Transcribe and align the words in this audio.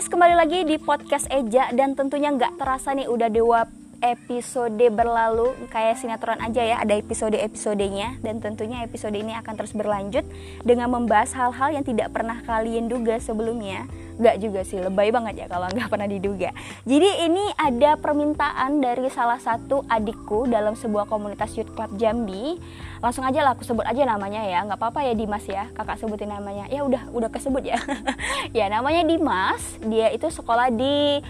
guys, 0.00 0.08
kembali 0.08 0.32
lagi 0.32 0.64
di 0.64 0.80
podcast 0.80 1.28
Eja 1.28 1.76
dan 1.76 1.92
tentunya 1.92 2.32
nggak 2.32 2.56
terasa 2.56 2.96
nih 2.96 3.04
udah 3.04 3.28
dua 3.28 3.68
episode 4.00 4.80
berlalu 4.88 5.52
kayak 5.68 6.00
sinetron 6.00 6.40
aja 6.40 6.64
ya 6.64 6.80
ada 6.80 6.96
episode-episodenya. 6.96 8.16
Dan 8.24 8.40
tentunya 8.40 8.80
episode 8.80 9.12
ini 9.12 9.36
akan 9.36 9.52
terus 9.60 9.76
berlanjut 9.76 10.24
dengan 10.64 10.88
membahas 10.88 11.36
hal-hal 11.36 11.76
yang 11.76 11.84
tidak 11.84 12.16
pernah 12.16 12.40
kalian 12.48 12.88
duga 12.88 13.20
sebelumnya 13.20 13.84
Gak 14.20 14.36
juga 14.36 14.60
sih, 14.68 14.76
lebay 14.76 15.08
banget 15.08 15.44
ya 15.44 15.46
kalau 15.48 15.64
nggak 15.72 15.88
pernah 15.88 16.04
diduga. 16.04 16.52
Jadi 16.84 17.24
ini 17.24 17.44
ada 17.56 17.96
permintaan 17.96 18.84
dari 18.84 19.08
salah 19.08 19.40
satu 19.40 19.80
adikku 19.88 20.44
dalam 20.44 20.76
sebuah 20.76 21.08
komunitas 21.08 21.56
youth 21.56 21.72
club 21.72 21.96
Jambi. 21.96 22.60
Langsung 23.00 23.24
aja 23.24 23.40
lah 23.40 23.56
aku 23.56 23.64
sebut 23.64 23.88
aja 23.88 24.04
namanya 24.04 24.44
ya, 24.44 24.60
nggak 24.68 24.76
apa-apa 24.76 25.08
ya 25.08 25.16
Dimas 25.16 25.48
ya, 25.48 25.72
kakak 25.72 25.96
sebutin 25.96 26.28
namanya. 26.28 26.68
Ya 26.68 26.84
udah, 26.84 27.08
udah 27.16 27.32
kesebut 27.32 27.64
ya. 27.64 27.80
ya 28.58 28.68
namanya 28.68 29.08
Dimas, 29.08 29.80
dia 29.80 30.12
itu 30.12 30.28
sekolah 30.28 30.68
di 30.68 31.24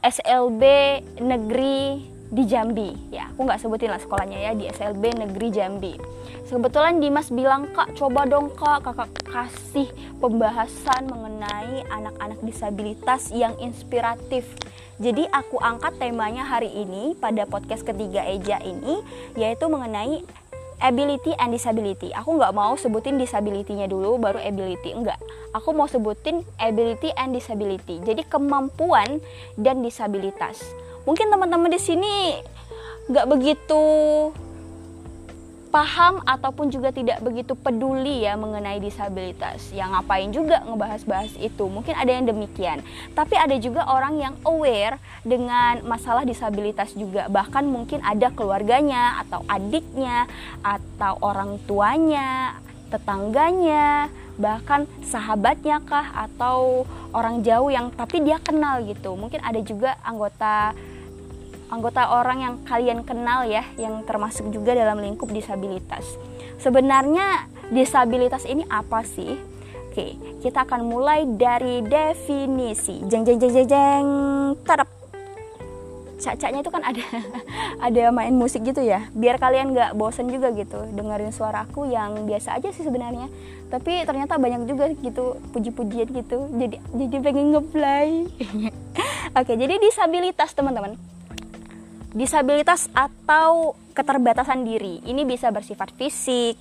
SLB 0.00 0.62
Negeri 1.20 2.15
di 2.30 2.42
Jambi 2.46 2.90
ya 3.14 3.30
aku 3.30 3.46
nggak 3.46 3.60
sebutin 3.62 3.90
lah 3.92 4.00
sekolahnya 4.02 4.38
ya 4.38 4.52
di 4.56 4.64
SLB 4.70 5.02
Negeri 5.26 5.48
Jambi 5.54 5.94
kebetulan 6.46 6.98
Dimas 6.98 7.30
bilang 7.30 7.70
kak 7.70 7.94
coba 7.94 8.26
dong 8.26 8.50
kak 8.54 8.82
kakak 8.82 9.10
kasih 9.26 9.88
pembahasan 10.18 11.06
mengenai 11.10 11.86
anak-anak 11.90 12.38
disabilitas 12.42 13.30
yang 13.30 13.54
inspiratif 13.62 14.46
jadi 14.96 15.28
aku 15.28 15.60
angkat 15.60 16.00
temanya 16.00 16.48
hari 16.48 16.72
ini 16.72 17.12
pada 17.20 17.44
podcast 17.44 17.84
ketiga 17.84 18.24
Eja 18.24 18.56
ini 18.64 19.04
yaitu 19.36 19.68
mengenai 19.68 20.24
ability 20.80 21.32
and 21.40 21.52
disability. 21.56 22.12
Aku 22.12 22.36
nggak 22.36 22.52
mau 22.52 22.76
sebutin 22.76 23.16
disability-nya 23.16 23.88
dulu 23.88 24.20
baru 24.20 24.40
ability, 24.40 24.92
enggak. 24.92 25.16
Aku 25.56 25.72
mau 25.72 25.88
sebutin 25.88 26.44
ability 26.60 27.12
and 27.16 27.32
disability. 27.32 28.00
Jadi 28.04 28.24
kemampuan 28.28 29.20
dan 29.56 29.80
disabilitas. 29.80 30.60
Mungkin 31.06 31.30
teman-teman 31.30 31.70
di 31.70 31.78
sini 31.78 32.42
nggak 33.06 33.26
begitu 33.30 33.84
paham 35.76 36.24
ataupun 36.24 36.72
juga 36.72 36.88
tidak 36.88 37.20
begitu 37.20 37.52
peduli 37.52 38.24
ya 38.24 38.32
mengenai 38.34 38.80
disabilitas. 38.80 39.70
Yang 39.76 39.88
ngapain 39.92 40.30
juga 40.32 40.56
ngebahas-bahas 40.64 41.36
itu. 41.36 41.68
Mungkin 41.68 41.92
ada 41.92 42.10
yang 42.10 42.24
demikian. 42.24 42.80
Tapi 43.12 43.36
ada 43.36 43.52
juga 43.60 43.84
orang 43.84 44.16
yang 44.16 44.34
aware 44.48 44.96
dengan 45.20 45.84
masalah 45.84 46.24
disabilitas 46.24 46.96
juga. 46.96 47.28
Bahkan 47.28 47.68
mungkin 47.68 48.00
ada 48.00 48.32
keluarganya 48.32 49.20
atau 49.26 49.44
adiknya 49.52 50.24
atau 50.64 51.20
orang 51.20 51.60
tuanya, 51.68 52.56
tetangganya, 52.88 54.08
bahkan 54.40 54.88
sahabatnya 55.04 55.84
kah 55.84 56.24
atau 56.28 56.88
orang 57.12 57.44
jauh 57.44 57.68
yang 57.68 57.92
tapi 57.92 58.24
dia 58.24 58.40
kenal 58.40 58.80
gitu. 58.80 59.12
Mungkin 59.12 59.44
ada 59.44 59.60
juga 59.60 60.00
anggota 60.00 60.72
anggota 61.68 62.14
orang 62.14 62.38
yang 62.42 62.54
kalian 62.62 63.02
kenal 63.02 63.42
ya 63.46 63.66
yang 63.74 64.06
termasuk 64.06 64.50
juga 64.54 64.74
dalam 64.74 65.02
lingkup 65.02 65.30
disabilitas. 65.30 66.04
Sebenarnya 66.62 67.50
disabilitas 67.74 68.46
ini 68.46 68.62
apa 68.70 69.02
sih? 69.02 69.36
Oke, 69.90 70.12
kita 70.44 70.68
akan 70.68 70.92
mulai 70.92 71.24
dari 71.24 71.80
definisi. 71.80 73.00
Jeng 73.08 73.24
jeng 73.24 73.40
jeng 73.40 73.52
jeng 73.52 73.68
jeng. 73.68 74.06
Tarap. 74.60 74.88
Cacanya 76.16 76.64
itu 76.64 76.72
kan 76.72 76.80
ada 76.84 77.04
ada 77.88 78.02
main 78.12 78.32
musik 78.32 78.60
gitu 78.64 78.84
ya. 78.84 79.08
Biar 79.16 79.40
kalian 79.40 79.72
nggak 79.72 79.96
bosen 79.96 80.28
juga 80.28 80.52
gitu 80.52 80.84
dengerin 80.92 81.32
suara 81.32 81.64
aku 81.64 81.88
yang 81.88 82.28
biasa 82.28 82.60
aja 82.60 82.68
sih 82.72 82.84
sebenarnya. 82.84 83.32
Tapi 83.72 84.04
ternyata 84.04 84.36
banyak 84.36 84.68
juga 84.68 84.92
gitu 85.00 85.40
puji-pujian 85.56 86.12
gitu. 86.12 86.44
Jadi 86.56 86.76
jadi 86.92 87.16
pengen 87.24 87.56
ngeplay. 87.56 88.28
Oke, 89.40 89.52
jadi 89.56 89.80
disabilitas 89.80 90.52
teman-teman 90.52 90.96
disabilitas 92.16 92.88
atau 92.96 93.76
keterbatasan 93.92 94.64
diri. 94.64 95.04
Ini 95.04 95.28
bisa 95.28 95.52
bersifat 95.52 95.92
fisik, 95.92 96.56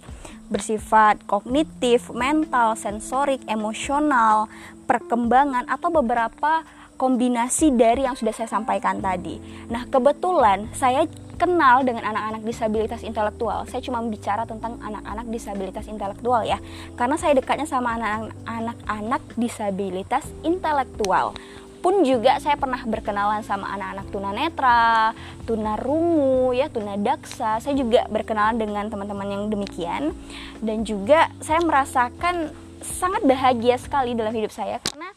bersifat 0.52 1.24
kognitif, 1.24 2.12
mental, 2.12 2.76
sensorik, 2.76 3.40
emosional, 3.48 4.52
perkembangan 4.84 5.66
atau 5.72 5.90
beberapa 5.90 6.62
kombinasi 6.96 7.76
dari 7.76 8.08
yang 8.08 8.16
sudah 8.16 8.32
saya 8.36 8.48
sampaikan 8.52 9.00
tadi. 9.00 9.40
Nah, 9.72 9.88
kebetulan 9.88 10.72
saya 10.72 11.08
kenal 11.36 11.84
dengan 11.84 12.08
anak-anak 12.08 12.48
disabilitas 12.48 13.04
intelektual. 13.04 13.68
Saya 13.68 13.84
cuma 13.84 14.00
bicara 14.08 14.48
tentang 14.48 14.80
anak-anak 14.80 15.28
disabilitas 15.28 15.84
intelektual 15.92 16.48
ya. 16.48 16.56
Karena 16.96 17.20
saya 17.20 17.36
dekatnya 17.36 17.68
sama 17.68 18.00
anak-anak 18.48 19.22
disabilitas 19.36 20.24
intelektual 20.48 21.36
pun 21.86 22.02
juga 22.02 22.42
saya 22.42 22.58
pernah 22.58 22.82
berkenalan 22.82 23.46
sama 23.46 23.70
anak-anak 23.78 24.10
tunanetra, 24.10 25.14
tunarungu, 25.46 26.50
ya 26.58 26.66
tunadaksa. 26.66 27.62
Saya 27.62 27.78
juga 27.78 28.10
berkenalan 28.10 28.58
dengan 28.58 28.90
teman-teman 28.90 29.30
yang 29.30 29.44
demikian 29.54 30.18
dan 30.66 30.82
juga 30.82 31.30
saya 31.46 31.62
merasakan 31.62 32.50
sangat 32.82 33.22
bahagia 33.22 33.78
sekali 33.78 34.18
dalam 34.18 34.34
hidup 34.34 34.50
saya 34.50 34.82
karena 34.82 35.14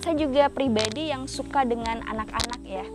saya 0.00 0.16
juga 0.16 0.48
pribadi 0.48 1.12
yang 1.12 1.28
suka 1.28 1.68
dengan 1.68 2.00
anak-anak 2.08 2.60
ya. 2.64 2.88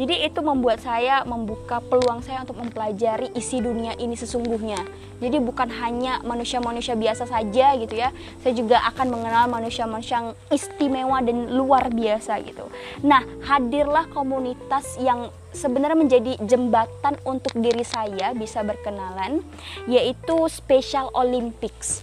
Jadi 0.00 0.24
itu 0.24 0.40
membuat 0.40 0.80
saya 0.80 1.20
membuka 1.28 1.76
peluang 1.84 2.24
saya 2.24 2.40
untuk 2.40 2.56
mempelajari 2.56 3.36
isi 3.36 3.60
dunia 3.60 3.92
ini 4.00 4.16
sesungguhnya. 4.16 4.80
Jadi 5.20 5.36
bukan 5.44 5.68
hanya 5.68 6.24
manusia-manusia 6.24 6.96
biasa 6.96 7.28
saja 7.28 7.76
gitu 7.76 8.00
ya. 8.00 8.08
Saya 8.40 8.56
juga 8.56 8.80
akan 8.88 9.12
mengenal 9.12 9.52
manusia-manusia 9.52 10.24
yang 10.24 10.32
istimewa 10.48 11.20
dan 11.20 11.52
luar 11.52 11.92
biasa 11.92 12.40
gitu. 12.48 12.64
Nah, 13.04 13.28
hadirlah 13.44 14.08
komunitas 14.08 14.96
yang 14.96 15.28
sebenarnya 15.52 16.00
menjadi 16.00 16.32
jembatan 16.48 17.20
untuk 17.28 17.52
diri 17.60 17.84
saya 17.84 18.32
bisa 18.32 18.64
berkenalan 18.64 19.44
yaitu 19.84 20.48
Special 20.48 21.12
Olympics. 21.12 22.00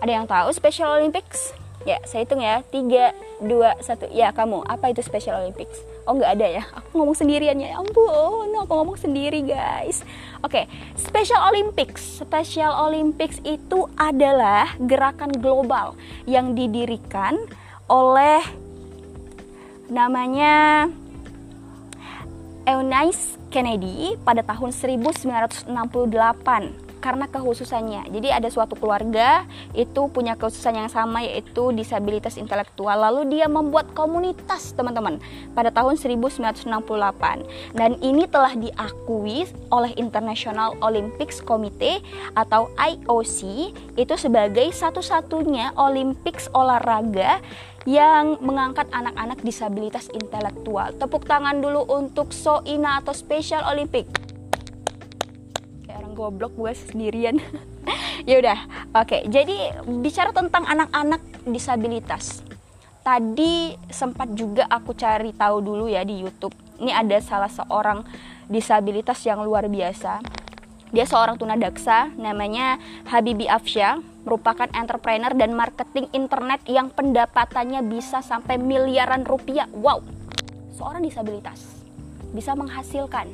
Ada 0.00 0.12
yang 0.16 0.24
tahu 0.24 0.56
Special 0.56 0.88
Olympics? 0.96 1.52
Ya, 1.84 2.00
saya 2.08 2.24
hitung 2.24 2.40
ya. 2.40 2.64
3 2.72 3.44
2 3.44 3.84
1. 3.84 4.08
Ya, 4.16 4.32
kamu. 4.32 4.64
Apa 4.64 4.88
itu 4.88 5.04
Special 5.04 5.44
Olympics? 5.44 5.95
Oh 6.06 6.14
nggak 6.14 6.32
ada 6.38 6.46
ya? 6.46 6.62
Aku 6.70 7.02
ngomong 7.02 7.18
sendirian 7.18 7.58
ya? 7.58 7.76
Ampun 7.76 8.54
aku 8.54 8.72
ngomong 8.72 8.98
sendiri 8.98 9.42
guys. 9.42 10.06
Oke 10.40 10.62
okay. 10.62 10.64
Special 10.94 11.42
Olympics. 11.50 12.22
Special 12.22 12.72
Olympics 12.86 13.42
itu 13.42 13.90
adalah 13.98 14.70
gerakan 14.78 15.34
global 15.42 15.98
yang 16.24 16.54
didirikan 16.54 17.34
oleh 17.90 18.42
namanya 19.86 20.86
Eunice 22.66 23.38
Kennedy 23.54 24.18
pada 24.26 24.42
tahun 24.42 24.74
1968 24.74 25.70
karena 27.06 27.30
kehususannya. 27.30 28.10
Jadi 28.10 28.34
ada 28.34 28.50
suatu 28.50 28.74
keluarga 28.74 29.46
itu 29.78 30.10
punya 30.10 30.34
kehususan 30.34 30.74
yang 30.74 30.90
sama 30.90 31.22
yaitu 31.22 31.70
disabilitas 31.70 32.34
intelektual. 32.34 32.98
Lalu 32.98 33.38
dia 33.38 33.46
membuat 33.46 33.94
komunitas, 33.94 34.74
teman-teman, 34.74 35.22
pada 35.54 35.70
tahun 35.70 35.94
1968. 35.94 36.66
Dan 37.78 37.94
ini 38.02 38.26
telah 38.26 38.58
diakui 38.58 39.46
oleh 39.70 39.94
International 39.94 40.74
Olympics 40.82 41.38
Committee 41.38 42.02
atau 42.34 42.74
IOC 42.74 43.38
itu 43.94 44.14
sebagai 44.18 44.66
satu-satunya 44.74 45.78
Olympics 45.78 46.50
olahraga 46.50 47.38
yang 47.86 48.42
mengangkat 48.42 48.90
anak-anak 48.90 49.38
disabilitas 49.46 50.10
intelektual. 50.10 50.90
Tepuk 50.98 51.22
tangan 51.22 51.62
dulu 51.62 51.86
untuk 51.86 52.34
Soina 52.34 52.98
atau 52.98 53.14
Special 53.14 53.62
Olympic 53.70 54.25
goblok 56.16 56.56
gue 56.56 56.72
sendirian. 56.72 57.36
Ya 58.26 58.42
udah 58.42 58.58
oke. 58.96 59.06
Okay. 59.06 59.22
jadi 59.30 59.76
bicara 59.86 60.34
tentang 60.34 60.66
anak-anak 60.66 61.46
disabilitas. 61.46 62.42
Tadi 63.06 63.78
sempat 63.86 64.34
juga 64.34 64.66
aku 64.66 64.98
cari 64.98 65.30
tahu 65.30 65.62
dulu 65.62 65.86
ya 65.86 66.02
di 66.02 66.26
YouTube. 66.26 66.50
Ini 66.82 67.06
ada 67.06 67.22
salah 67.22 67.46
seorang 67.46 68.02
disabilitas 68.50 69.22
yang 69.22 69.46
luar 69.46 69.70
biasa. 69.70 70.18
Dia 70.90 71.06
seorang 71.06 71.38
tunadaksa 71.38 72.18
namanya 72.18 72.82
Habibi 73.06 73.46
Afsya 73.46 74.02
merupakan 74.26 74.66
entrepreneur 74.74 75.30
dan 75.30 75.54
marketing 75.54 76.10
internet 76.10 76.66
yang 76.66 76.90
pendapatannya 76.90 77.84
bisa 77.86 78.26
sampai 78.26 78.58
miliaran 78.58 79.22
rupiah. 79.22 79.70
Wow 79.70 80.02
seorang 80.76 81.00
disabilitas 81.08 81.80
bisa 82.36 82.52
menghasilkan 82.52 83.32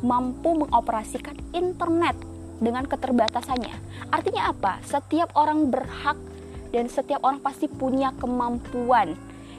mampu 0.00 0.56
mengoperasikan 0.56 1.36
internet 1.52 2.16
dengan 2.60 2.84
keterbatasannya. 2.84 3.76
Artinya 4.12 4.52
apa? 4.52 4.80
Setiap 4.84 5.32
orang 5.36 5.72
berhak 5.72 6.16
dan 6.70 6.86
setiap 6.86 7.24
orang 7.24 7.40
pasti 7.40 7.66
punya 7.66 8.12
kemampuan. 8.16 9.16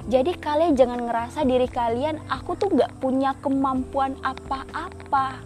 Jadi 0.10 0.34
kalian 0.34 0.74
jangan 0.74 1.06
ngerasa 1.06 1.46
diri 1.46 1.70
kalian 1.70 2.18
aku 2.26 2.58
tuh 2.58 2.74
gak 2.74 2.90
punya 2.98 3.38
kemampuan 3.38 4.18
apa-apa. 4.26 5.38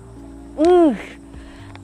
Uh, 0.56 0.96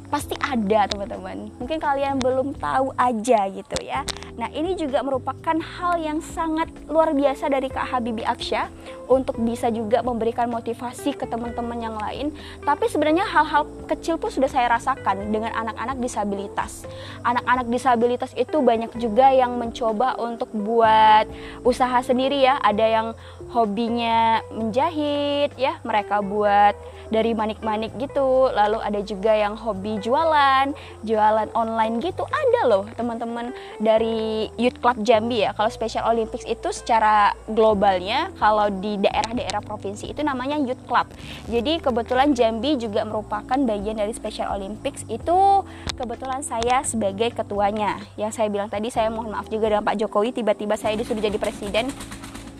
pasti 0.08 0.40
ada 0.40 0.88
teman-teman. 0.88 1.52
Mungkin 1.60 1.80
kalian 1.84 2.20
belum 2.20 2.56
tahu 2.56 2.96
aja 2.96 3.48
gitu 3.52 3.78
ya. 3.84 4.08
Nah, 4.40 4.48
ini 4.56 4.80
juga 4.80 5.04
merupakan 5.04 5.58
hal 5.60 6.00
yang 6.00 6.20
sangat 6.24 6.72
luar 6.88 7.12
biasa 7.12 7.52
dari 7.52 7.68
Kak 7.68 7.92
Habibi 7.92 8.24
Aksya 8.24 8.72
untuk 9.12 9.36
bisa 9.44 9.68
juga 9.68 10.00
memberikan 10.00 10.48
motivasi 10.48 11.16
ke 11.16 11.28
teman-teman 11.28 11.80
yang 11.80 11.96
lain. 12.00 12.32
Tapi 12.64 12.88
sebenarnya 12.88 13.28
hal-hal 13.28 13.68
kecil 13.92 14.16
pun 14.16 14.32
sudah 14.32 14.48
saya 14.48 14.72
rasakan 14.72 15.32
dengan 15.36 15.52
anak-anak 15.52 16.00
disabilitas. 16.00 16.88
Anak-anak 17.28 17.68
disabilitas 17.68 18.32
itu 18.40 18.58
banyak 18.64 18.92
juga 18.96 19.36
yang 19.36 19.60
mencoba 19.60 20.16
untuk 20.16 20.48
buat 20.56 21.28
usaha 21.68 22.00
sendiri 22.00 22.40
ya. 22.40 22.56
Ada 22.64 22.86
yang 22.88 23.08
hobinya 23.52 24.40
menjahit 24.56 25.52
ya, 25.60 25.84
mereka 25.84 26.24
buat 26.24 26.74
dari 27.12 27.36
manik-manik 27.36 27.92
gitu. 28.00 28.50
Lalu 28.50 28.80
ada 28.80 29.00
juga 29.04 29.36
yang 29.36 29.60
hobi 29.60 30.00
jualan, 30.00 30.72
jualan 31.04 31.50
online 31.54 32.00
gitu. 32.00 32.24
Ada 32.26 32.62
loh 32.72 32.88
teman-teman 32.96 33.52
dari 33.78 34.48
Youth 34.56 34.80
Club 34.80 35.04
Jambi 35.04 35.44
ya. 35.44 35.52
Kalau 35.54 35.70
Special 35.70 36.08
Olympics 36.08 36.48
itu 36.48 36.72
secara 36.72 37.36
globalnya 37.52 38.32
kalau 38.40 38.72
di 38.72 38.98
daerah-daerah 38.98 39.62
provinsi 39.62 40.16
itu 40.16 40.24
namanya 40.24 40.58
Youth 40.58 40.82
Club. 40.88 41.12
Jadi 41.52 41.84
kebetulan 41.84 42.32
Jambi 42.32 42.80
juga 42.80 43.04
merupakan 43.04 43.60
bagian 43.60 44.00
dari 44.00 44.16
Special 44.16 44.56
Olympics 44.56 45.04
itu 45.12 45.68
kebetulan 46.00 46.42
saya 46.42 46.82
sebagai 46.88 47.36
ketuanya. 47.36 48.00
Yang 48.16 48.40
saya 48.40 48.48
bilang 48.48 48.72
tadi 48.72 48.88
saya 48.88 49.12
mohon 49.12 49.36
maaf 49.36 49.52
juga 49.52 49.68
dengan 49.68 49.84
Pak 49.84 50.00
Jokowi 50.00 50.32
tiba-tiba 50.32 50.80
saya 50.80 50.96
disuruh 50.96 51.20
jadi 51.20 51.36
presiden. 51.36 51.92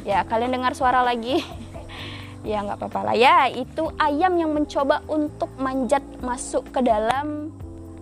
Ya, 0.02 0.26
kalian 0.26 0.50
dengar 0.50 0.74
suara 0.74 1.06
lagi 1.06 1.46
ya 2.42 2.62
nggak 2.66 2.78
apa-apa 2.78 3.00
lah. 3.12 3.16
Ya 3.16 3.50
itu 3.50 3.90
ayam 3.98 4.34
yang 4.38 4.52
mencoba 4.54 5.06
untuk 5.10 5.50
manjat 5.58 6.02
masuk 6.22 6.66
ke 6.74 6.82
dalam 6.82 7.54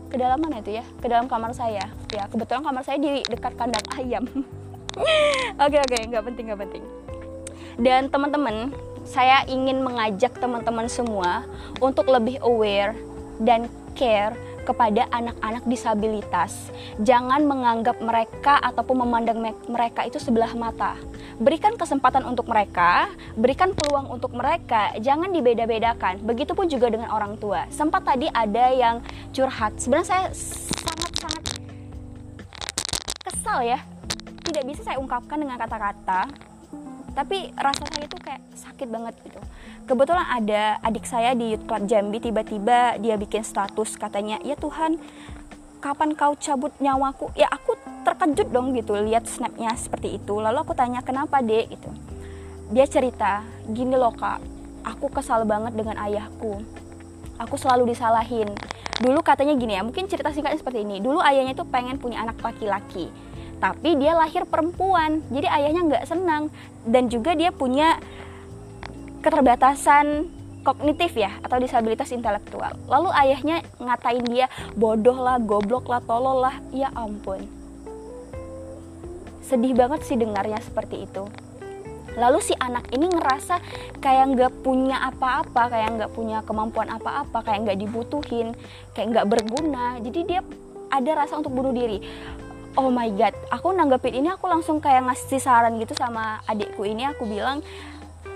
ke 0.09 0.18
dalam 0.18 0.41
mana 0.41 0.63
itu 0.63 0.80
ya? 0.81 0.86
Ke 1.00 1.07
dalam 1.07 1.30
kamar 1.30 1.53
saya. 1.53 1.86
Ya 2.12 2.25
kebetulan 2.27 2.65
kamar 2.65 2.83
saya 2.83 2.97
di 2.97 3.21
dekat 3.27 3.53
kandang 3.56 3.86
ayam. 3.95 4.25
Oke 5.63 5.77
oke 5.80 5.95
nggak 6.12 6.24
penting 6.33 6.50
nggak 6.50 6.62
penting. 6.65 6.83
Dan 7.80 8.09
teman-teman 8.12 8.74
saya 9.07 9.45
ingin 9.47 9.80
mengajak 9.80 10.33
teman-teman 10.42 10.89
semua 10.92 11.45
untuk 11.80 12.09
lebih 12.09 12.42
aware 12.44 12.97
dan 13.39 13.71
care 13.95 14.35
kepada 14.69 15.10
anak-anak 15.10 15.66
disabilitas. 15.66 16.69
Jangan 17.01 17.50
menganggap 17.50 17.98
mereka 17.98 18.62
ataupun 18.62 19.01
memandang 19.01 19.42
mereka 19.66 20.06
itu 20.06 20.21
sebelah 20.21 20.54
mata. 20.54 20.94
Berikan 21.42 21.74
kesempatan 21.74 22.21
untuk 22.30 22.45
mereka, 22.45 23.10
berikan 23.33 23.74
peluang 23.74 24.13
untuk 24.13 24.38
mereka, 24.38 24.94
jangan 25.01 25.33
dibeda-bedakan. 25.33 26.21
Begitupun 26.21 26.69
juga 26.69 26.94
dengan 26.94 27.10
orang 27.10 27.33
tua. 27.42 27.66
Sempat 27.74 28.06
tadi 28.06 28.30
ada 28.30 28.69
yang 28.69 29.01
curhat. 29.33 29.81
Sebenarnya 29.81 30.07
saya 30.07 30.25
sangat-sangat 30.86 31.44
kesal 33.25 33.60
ya. 33.66 33.80
Tidak 34.45 34.63
bisa 34.66 34.81
saya 34.86 34.98
ungkapkan 35.01 35.38
dengan 35.38 35.57
kata-kata, 35.57 36.30
tapi 37.13 37.51
rasa 37.57 37.83
saya 37.89 38.06
itu 38.06 38.17
kayak 38.21 38.41
sakit 38.56 38.88
banget 38.89 39.13
gitu. 39.25 39.39
Kebetulan 39.85 40.25
ada 40.25 40.77
adik 40.85 41.06
saya 41.06 41.33
di 41.33 41.56
Youth 41.56 41.65
Club 41.65 41.89
Jambi 41.89 42.17
tiba-tiba 42.21 42.97
dia 43.01 43.15
bikin 43.17 43.41
status 43.41 43.97
katanya 43.97 44.38
ya 44.45 44.53
Tuhan 44.56 45.01
kapan 45.79 46.13
kau 46.13 46.35
cabut 46.35 46.73
nyawaku? 46.83 47.31
Ya 47.33 47.47
aku 47.50 47.75
terkejut 48.03 48.51
dong 48.51 48.75
gitu 48.75 48.95
lihat 49.00 49.25
snapnya 49.25 49.73
seperti 49.79 50.19
itu. 50.19 50.38
Lalu 50.38 50.61
aku 50.61 50.73
tanya 50.75 51.00
kenapa 51.01 51.39
dek? 51.39 51.73
Gitu. 51.73 51.89
Dia 52.69 52.85
cerita 52.85 53.41
gini 53.65 53.97
loh 53.97 54.13
kak 54.13 54.39
aku 54.85 55.09
kesal 55.11 55.44
banget 55.45 55.73
dengan 55.75 55.97
ayahku. 56.00 56.61
Aku 57.39 57.56
selalu 57.56 57.95
disalahin. 57.95 58.51
Dulu 59.00 59.23
katanya 59.23 59.56
gini 59.56 59.79
ya 59.79 59.81
mungkin 59.81 60.11
cerita 60.11 60.29
singkatnya 60.33 60.59
seperti 60.59 60.83
ini. 60.83 61.00
Dulu 61.00 61.23
ayahnya 61.23 61.56
tuh 61.56 61.65
pengen 61.65 61.95
punya 61.95 62.19
anak 62.19 62.41
laki-laki 62.44 63.07
tapi 63.59 64.00
dia 64.00 64.15
lahir 64.15 64.47
perempuan 64.47 65.19
jadi 65.27 65.51
ayahnya 65.51 65.81
nggak 65.85 66.06
senang. 66.07 66.47
Dan 66.88 67.11
juga 67.11 67.35
dia 67.35 67.51
punya 67.51 68.00
keterbatasan 69.19 70.31
kognitif 70.63 71.15
ya 71.19 71.35
atau 71.44 71.59
disabilitas 71.59 72.11
intelektual. 72.15 72.71
Lalu 72.88 73.11
ayahnya 73.11 73.63
ngatain 73.83 74.23
dia 74.27 74.47
bodoh 74.79 75.15
lah 75.19 75.38
goblok 75.44 75.91
lah 75.91 76.00
tolol 76.03 76.39
lah. 76.39 76.56
Ya 76.71 76.88
ampun. 76.95 77.44
Sedih 79.44 79.75
banget 79.75 80.07
sih 80.07 80.15
dengarnya 80.15 80.63
seperti 80.63 81.03
itu. 81.03 81.27
Lalu 82.15 82.39
si 82.41 82.56
anak 82.57 82.89
ini 82.95 83.06
ngerasa 83.11 83.59
kayak 84.00 84.25
nggak 84.33 84.53
punya 84.65 85.03
apa-apa 85.03 85.71
kayak 85.71 85.89
nggak 86.00 86.11
punya 86.15 86.41
kemampuan 86.47 86.89
apa-apa 86.89 87.44
kayak 87.44 87.69
nggak 87.69 87.79
dibutuhin 87.79 88.56
kayak 88.95 89.07
nggak 89.13 89.27
berguna. 89.27 90.00
Jadi 90.00 90.19
dia 90.25 90.41
ada 90.89 91.11
rasa 91.21 91.38
untuk 91.38 91.53
bunuh 91.53 91.69
diri 91.75 92.01
oh 92.79 92.87
my 92.87 93.11
god 93.11 93.35
aku 93.51 93.75
nanggepin 93.75 94.23
ini 94.23 94.31
aku 94.31 94.47
langsung 94.47 94.79
kayak 94.79 95.11
ngasih 95.11 95.43
saran 95.43 95.75
gitu 95.83 95.91
sama 95.99 96.39
adikku 96.47 96.87
ini. 96.87 97.03
Aku 97.11 97.27
bilang 97.27 97.59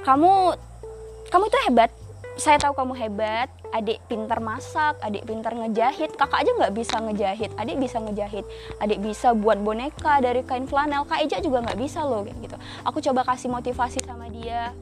kamu 0.03 0.59
kamu 1.31 1.43
itu 1.47 1.59
hebat. 1.71 1.91
Saya 2.35 2.59
tahu 2.59 2.75
kamu 2.75 2.93
hebat. 2.99 3.47
Adik 3.73 4.03
pintar 4.05 4.43
masak 4.43 4.99
adik 4.99 5.23
pintar 5.23 5.55
ngejahit. 5.55 6.13
Kakak 6.19 6.43
aja 6.43 6.51
nggak 6.59 6.73
bisa 6.75 6.99
ngejahit. 6.99 7.51
Adik 7.55 7.77
bisa 7.79 7.97
ngejahit. 8.03 8.45
Adik 8.83 8.99
bisa 8.99 9.31
buat 9.31 9.57
boneka 9.63 10.19
dari 10.19 10.43
kain 10.43 10.67
flanel. 10.67 11.07
Kak 11.07 11.23
Eja 11.23 11.39
juga 11.39 11.63
nggak 11.63 11.79
bisa 11.79 12.03
loh 12.03 12.27
gitu. 12.27 12.57
Aku 12.83 12.99
coba 12.99 13.23
kasih 13.33 13.47
motivasi 13.47 14.03
sama 14.03 14.27
dia. 14.27 14.75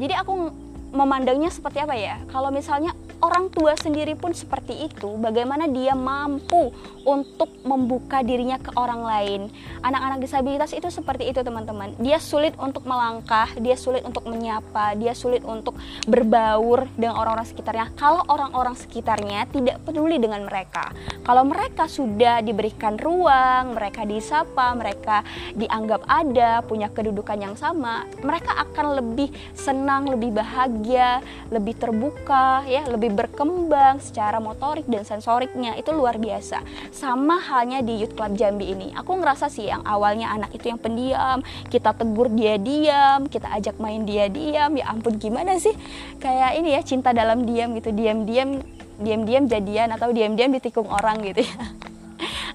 Jadi 0.00 0.16
aku 0.16 0.48
memandangnya 0.92 1.48
seperti 1.48 1.80
apa 1.80 1.96
ya? 1.96 2.20
Kalau 2.28 2.52
misalnya 2.52 2.92
orang 3.22 3.48
tua 3.48 3.72
sendiri 3.78 4.12
pun 4.12 4.36
seperti 4.36 4.86
itu, 4.92 5.16
bagaimana 5.16 5.70
dia 5.70 5.96
mampu 5.96 6.74
untuk 7.08 7.48
membuka 7.64 8.20
dirinya 8.20 8.60
ke 8.60 8.74
orang 8.76 9.02
lain? 9.02 9.40
Anak-anak 9.80 10.18
disabilitas 10.20 10.70
itu 10.76 10.90
seperti 10.92 11.32
itu, 11.32 11.40
teman-teman. 11.40 11.96
Dia 12.02 12.20
sulit 12.20 12.52
untuk 12.60 12.84
melangkah, 12.84 13.48
dia 13.56 13.78
sulit 13.78 14.04
untuk 14.04 14.28
menyapa, 14.28 14.92
dia 14.98 15.16
sulit 15.16 15.40
untuk 15.46 15.78
berbaur 16.04 16.86
dengan 16.98 17.16
orang-orang 17.16 17.48
sekitarnya. 17.48 17.94
Kalau 17.96 18.22
orang-orang 18.28 18.76
sekitarnya 18.76 19.48
tidak 19.48 19.80
peduli 19.86 20.18
dengan 20.20 20.44
mereka, 20.44 20.92
kalau 21.22 21.46
mereka 21.46 21.86
sudah 21.86 22.42
diberikan 22.44 22.98
ruang, 22.98 23.78
mereka 23.78 24.02
disapa, 24.02 24.74
mereka 24.74 25.22
dianggap 25.54 26.04
ada, 26.10 26.60
punya 26.66 26.90
kedudukan 26.90 27.38
yang 27.38 27.54
sama, 27.54 28.04
mereka 28.20 28.58
akan 28.68 28.98
lebih 28.98 29.30
senang, 29.54 30.10
lebih 30.10 30.34
bahagia 30.34 30.81
bahagia, 30.82 31.22
lebih 31.54 31.78
terbuka, 31.78 32.66
ya, 32.66 32.82
lebih 32.90 33.14
berkembang 33.14 34.02
secara 34.02 34.42
motorik 34.42 34.82
dan 34.90 35.06
sensoriknya 35.06 35.78
itu 35.78 35.94
luar 35.94 36.18
biasa. 36.18 36.58
Sama 36.90 37.38
halnya 37.38 37.86
di 37.86 38.02
Youth 38.02 38.18
Club 38.18 38.34
Jambi 38.34 38.74
ini. 38.74 38.90
Aku 38.98 39.14
ngerasa 39.14 39.46
sih 39.46 39.70
yang 39.70 39.86
awalnya 39.86 40.34
anak 40.34 40.50
itu 40.58 40.74
yang 40.74 40.82
pendiam, 40.82 41.38
kita 41.70 41.94
tegur 41.94 42.26
dia 42.34 42.58
diam, 42.58 43.30
kita 43.30 43.46
ajak 43.54 43.78
main 43.78 44.02
dia 44.02 44.26
diam, 44.26 44.74
ya 44.74 44.90
ampun 44.90 45.22
gimana 45.22 45.54
sih? 45.62 45.72
Kayak 46.18 46.58
ini 46.58 46.74
ya 46.74 46.82
cinta 46.82 47.14
dalam 47.14 47.46
diam 47.46 47.78
gitu, 47.78 47.94
diam-diam 47.94 48.58
diam-diam 49.02 49.50
jadian 49.50 49.88
atau 49.94 50.14
diam-diam 50.14 50.52
ditikung 50.52 50.86
orang 50.86 51.18
gitu 51.26 51.42
ya 51.42 51.90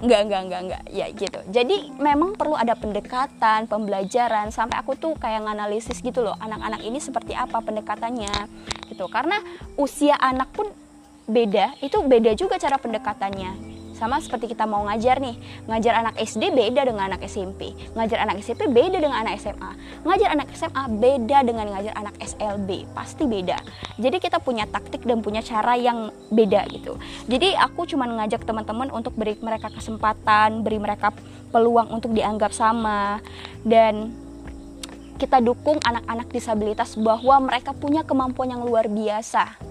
enggak 0.02 0.22
enggak 0.28 0.42
enggak 0.46 0.62
enggak 0.68 0.84
ya 0.92 1.06
gitu. 1.14 1.40
Jadi 1.50 1.78
memang 1.98 2.34
perlu 2.38 2.54
ada 2.54 2.74
pendekatan 2.78 3.66
pembelajaran 3.66 4.50
sampai 4.54 4.78
aku 4.82 4.98
tuh 4.98 5.14
kayak 5.18 5.46
nganalisis 5.46 6.02
gitu 6.02 6.22
loh 6.26 6.36
anak-anak 6.38 6.82
ini 6.86 6.98
seperti 7.02 7.34
apa 7.34 7.62
pendekatannya 7.62 8.34
gitu. 8.90 9.06
Karena 9.10 9.40
usia 9.78 10.18
anak 10.18 10.54
pun 10.54 10.70
beda 11.28 11.76
itu 11.84 12.00
beda 12.08 12.32
juga 12.40 12.56
cara 12.56 12.80
pendekatannya 12.80 13.77
sama 13.98 14.22
seperti 14.22 14.54
kita 14.54 14.70
mau 14.70 14.86
ngajar 14.86 15.18
nih, 15.18 15.34
ngajar 15.66 16.06
anak 16.06 16.22
SD 16.22 16.54
beda 16.54 16.86
dengan 16.86 17.10
anak 17.10 17.26
SMP, 17.26 17.74
ngajar 17.98 18.22
anak 18.22 18.46
SMP 18.46 18.70
beda 18.70 19.02
dengan 19.02 19.26
anak 19.26 19.42
SMA, 19.42 19.72
ngajar 20.06 20.30
anak 20.38 20.48
SMA 20.54 20.84
beda 21.02 21.38
dengan 21.42 21.66
ngajar 21.74 21.94
anak 21.98 22.16
SLB, 22.22 22.86
pasti 22.94 23.26
beda. 23.26 23.58
Jadi 23.98 24.18
kita 24.22 24.38
punya 24.38 24.70
taktik 24.70 25.02
dan 25.02 25.26
punya 25.26 25.42
cara 25.42 25.74
yang 25.74 26.14
beda 26.30 26.70
gitu. 26.70 27.02
Jadi 27.26 27.58
aku 27.58 27.90
cuma 27.90 28.06
ngajak 28.06 28.46
teman-teman 28.46 28.94
untuk 28.94 29.18
beri 29.18 29.34
mereka 29.42 29.74
kesempatan, 29.74 30.62
beri 30.62 30.78
mereka 30.78 31.10
peluang 31.50 31.90
untuk 31.90 32.14
dianggap 32.14 32.54
sama 32.54 33.18
dan 33.66 34.14
kita 35.18 35.42
dukung 35.42 35.82
anak-anak 35.82 36.30
disabilitas 36.30 36.94
bahwa 36.94 37.50
mereka 37.50 37.74
punya 37.74 38.06
kemampuan 38.06 38.54
yang 38.54 38.62
luar 38.62 38.86
biasa 38.86 39.67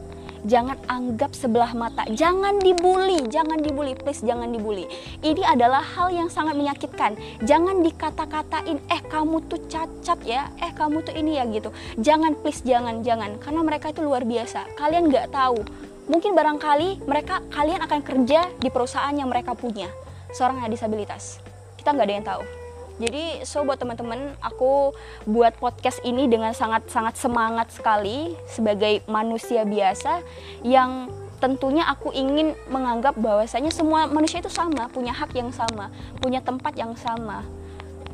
jangan 0.47 0.79
anggap 0.87 1.35
sebelah 1.35 1.75
mata. 1.77 2.07
Jangan 2.09 2.63
dibully. 2.63 3.27
Jangan 3.29 3.61
dibully. 3.61 3.99
Please 3.99 4.23
jangan 4.23 4.55
dibully. 4.55 4.87
Ini 5.21 5.43
adalah 5.43 5.83
hal 5.83 6.15
yang 6.15 6.31
sangat 6.31 6.55
menyakitkan. 6.55 7.19
Jangan 7.43 7.83
dikata-katain 7.83 8.79
eh 8.89 9.03
kamu 9.11 9.45
tuh 9.51 9.61
cacat 9.67 10.19
ya. 10.23 10.49
Eh 10.63 10.73
kamu 10.73 11.03
tuh 11.03 11.13
ini 11.13 11.37
ya 11.37 11.45
gitu. 11.51 11.75
Jangan 11.99 12.39
please 12.41 12.63
jangan 12.63 13.03
jangan. 13.03 13.37
Karena 13.43 13.61
mereka 13.67 13.91
itu 13.93 14.01
luar 14.01 14.23
biasa. 14.23 14.65
Kalian 14.79 15.11
nggak 15.11 15.35
tahu. 15.35 15.61
Mungkin 16.07 16.39
barangkali 16.39 17.05
mereka 17.05 17.43
kalian 17.51 17.83
akan 17.83 18.01
kerja 18.07 18.47
di 18.63 18.69
perusahaan 18.71 19.13
yang 19.13 19.27
mereka 19.27 19.59
punya. 19.59 19.91
Seorang 20.31 20.63
disabilitas. 20.71 21.43
Kita 21.75 21.91
nggak 21.91 22.07
ada 22.07 22.15
yang 22.15 22.27
tahu 22.27 22.66
jadi 22.97 23.45
so 23.45 23.61
buat 23.61 23.77
teman-teman, 23.77 24.33
aku 24.41 24.97
buat 25.29 25.53
podcast 25.61 26.01
ini 26.01 26.33
dengan 26.33 26.57
sangat-sangat 26.57 27.21
semangat 27.21 27.69
sekali 27.69 28.33
sebagai 28.49 29.05
manusia 29.05 29.69
biasa 29.69 30.25
yang 30.65 31.13
tentunya 31.37 31.85
aku 31.85 32.09
ingin 32.17 32.57
menganggap 32.73 33.13
bahwasanya 33.21 33.69
semua 33.69 34.09
manusia 34.09 34.41
itu 34.41 34.49
sama, 34.49 34.89
punya 34.89 35.13
hak 35.13 35.37
yang 35.37 35.53
sama, 35.53 35.93
punya 36.25 36.41
tempat 36.41 36.73
yang 36.73 36.97
sama. 36.97 37.45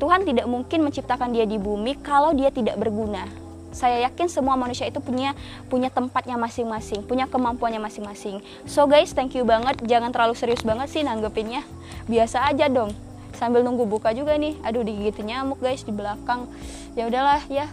Tuhan 0.03 0.27
tidak 0.27 0.51
mungkin 0.51 0.83
menciptakan 0.83 1.31
dia 1.31 1.47
di 1.47 1.55
bumi 1.55 1.95
kalau 2.03 2.35
dia 2.35 2.51
tidak 2.51 2.75
berguna. 2.75 3.23
Saya 3.73 4.05
yakin 4.05 4.29
semua 4.29 4.53
manusia 4.53 4.85
itu 4.85 5.01
punya 5.01 5.33
punya 5.71 5.87
tempatnya 5.89 6.35
masing-masing, 6.37 7.07
punya 7.07 7.25
kemampuannya 7.25 7.79
masing-masing. 7.81 8.43
So 8.69 8.85
guys, 8.85 9.15
thank 9.15 9.33
you 9.33 9.47
banget. 9.47 9.79
Jangan 9.81 10.11
terlalu 10.11 10.35
serius 10.35 10.61
banget 10.61 10.91
sih 10.91 11.01
nanggepinnya. 11.01 11.63
Biasa 12.05 12.51
aja 12.53 12.69
dong. 12.69 12.93
Sambil 13.43 13.59
nunggu 13.59 13.83
buka 13.83 14.15
juga 14.15 14.39
nih. 14.39 14.55
Aduh 14.63 14.87
digigit 14.87 15.19
nyamuk 15.19 15.59
guys 15.59 15.83
di 15.83 15.91
belakang. 15.91 16.47
Ya 16.95 17.11
udahlah 17.11 17.43
ya. 17.51 17.67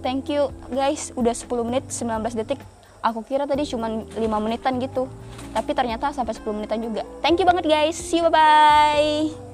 Thank 0.00 0.32
you 0.32 0.48
guys. 0.72 1.12
Udah 1.12 1.36
10 1.36 1.60
menit 1.68 1.84
19 1.92 2.40
detik. 2.40 2.56
Aku 3.04 3.20
kira 3.20 3.44
tadi 3.44 3.68
cuma 3.68 3.92
5 3.92 4.16
menitan 4.16 4.80
gitu. 4.80 5.12
Tapi 5.52 5.76
ternyata 5.76 6.08
sampai 6.16 6.32
10 6.32 6.56
menitan 6.56 6.80
juga. 6.80 7.04
Thank 7.20 7.44
you 7.44 7.44
banget 7.44 7.68
guys. 7.68 8.00
See 8.00 8.24
you 8.24 8.32
bye 8.32 8.32
bye. 8.32 9.49